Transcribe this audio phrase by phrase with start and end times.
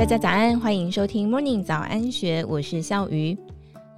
[0.00, 3.36] 大家早安，欢迎收听 Morning 早安学，我是笑鱼。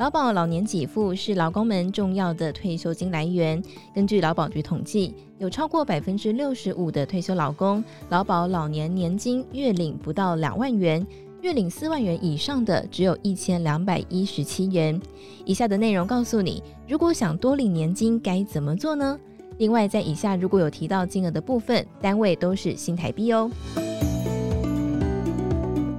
[0.01, 3.63] 劳保老年给付是劳工们重要的退休金来源。
[3.95, 11.07] 根据劳保局统计，有超过百分之六十五的退休劳工，劳保老年年金月领不到两万元，
[11.41, 15.01] 月领四万元以上的只有一千两百一十七元。
[15.45, 19.17] 以下的内容告诉你，如果想多领年金该怎么做呢？
[19.59, 23.49] 另外，在以下如果有提到金额的部分，单位都是新台币哦。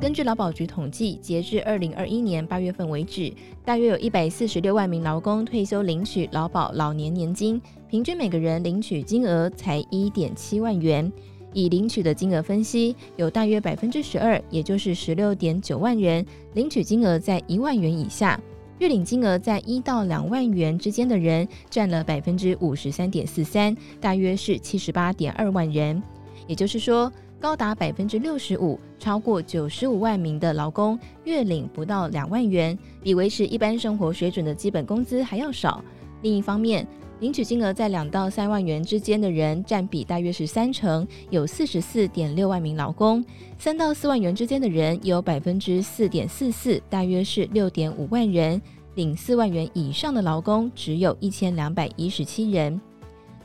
[0.04, 3.32] 根据劳保局统计，截至二零二一年八月份为止，
[3.64, 11.10] 大约有一百四十六万名劳工退休领取劳保老年年金，平均每个人领取金额才一点七万元。
[11.54, 18.38] 以领取的金额分析，有大约百分之十二，也就是十六点九万人领取金额在一万元以下，
[18.80, 26.04] 月领金额在一到两万元之间的人占了百分之五十三点四三，大约是七十八点二万人。
[26.46, 27.10] 也就是说，
[27.44, 35.84] 高达百分之六十五，超过九十五万名的劳工月领不到两万元，比维持一般生活水准的基本工资还要少。
[36.22, 36.88] 另一方面，
[37.20, 43.22] 领取金额在两到三万元之间的人占比大约是三成，有四十四点六万名劳工；
[43.60, 48.62] 三到四万元之间的人有百分之四点四四，大约是六点五万人。
[48.96, 52.80] 领四万元以上的劳工只有一千两百一十七人。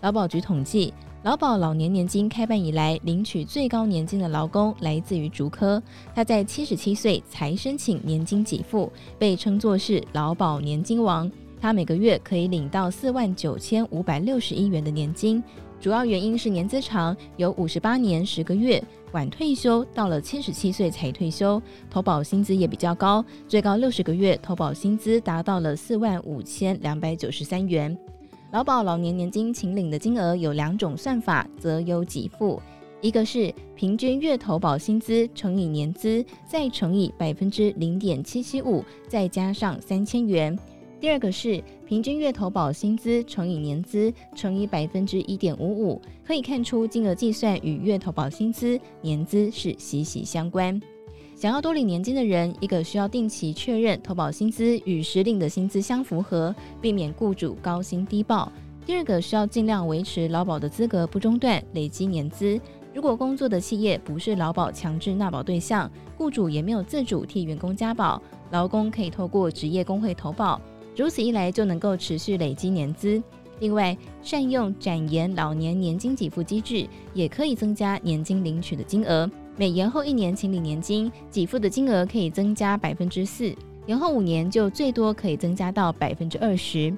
[0.02, 0.94] 劳保局统计。
[1.24, 5.82] 劳保老年年金开办以来，领取最高年金的劳工来自于竹科。
[6.14, 11.30] 他在七十七岁才申请年金给付，被称作是劳保年金王。
[11.60, 15.42] 他每个月可以领到四万九千五百六十一元的年金，
[15.80, 18.80] 主要原因是年资长，有五十八年十个月，
[19.10, 27.98] 晚退休到了七十七岁才退休，投保薪资也比较高，最高六十个月投保薪资达到了四万五千两百九十三元。
[28.50, 32.58] 劳保老年年金请领的金额有两种算法择优给付，
[33.02, 40.56] 一个是平均月投保薪资乘以年资，再乘以百分之零点七七五，再加上三千元；
[40.98, 50.80] 第二个是平均月投保薪资乘以年资乘以百分之一点五五，可以看出金额计算与月投保薪资、年资是息息相关。
[51.38, 58.50] 想要多领年金的人，一个需要定期确认投保薪资与实领的薪资相符合，避免雇主高薪低报；
[58.84, 62.60] 第二个需要尽量维持劳保的资格不中断，累积年资。
[62.92, 68.20] 如果工作的企业不是劳保强制纳保对象，雇主也没有自主替员工加保，
[68.50, 70.60] 劳工可以透过职业工会投保，
[70.96, 73.22] 如此一来就能够持续累积年资。
[73.60, 76.84] 另外，善用展延老年年金给付机制，
[77.14, 79.30] 也可以增加年金领取的金额。
[79.58, 83.52] 每延后一年请领年金，给付的金额可以增加百分之四；
[83.86, 86.96] 延后五年就最多可以增加到百分之二十。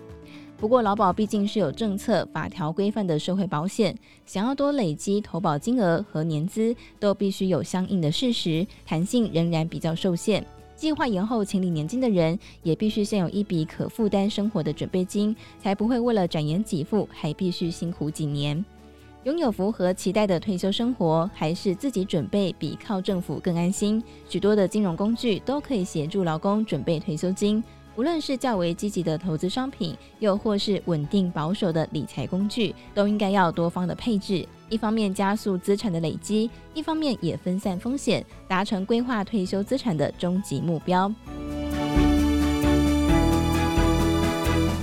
[0.59, 10.45] 不过，劳保毕竟是有政策法条规范的社会保险，想要多累积投保金额和年资，都必须有相应的事实，弹性仍然比较受限。
[10.77, 18.63] 计划延后请领年金的人，也必须先有一笔可负担生活的准备金，才不会为了展延给付还必须辛苦几年。
[19.25, 24.03] 拥有符合期待的退休生活，还是自己准备比靠政府更安心？
[24.27, 27.63] 许多的金融工具都可以协助劳工准备退休金，
[27.97, 34.49] 无论是较为积极的投资商品，又或是稳定保守的理财工具，都应该要多方的配置。
[34.71, 41.13] 一方面加速资产的累积，一方面也分散风险，达成规划退休资产的终极目标。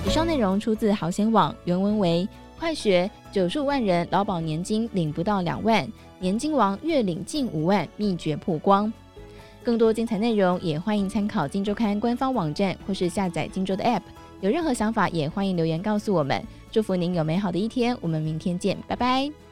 [0.05, 2.29] 以上内容出自豪险网，原文为。
[2.59, 5.87] 快学九十五万人劳保年金领不到两万，
[6.19, 8.91] 年金王月领近五万，秘诀曝光。
[9.63, 14.01] 更多精彩内容也欢迎参考《金周刊》官方网站或是下载《金周》的 App。
[14.39, 16.43] 有任何想法也欢迎留言告诉我们。
[16.71, 19.46] 祝福您有美好的一天，我们明天见，拜拜。